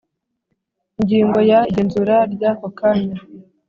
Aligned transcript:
Ingingo 0.99 1.39
ya 1.49 1.59
igenzura 1.69 2.15
ry 2.33 2.43
ako 2.51 2.67
kanya 2.77 3.17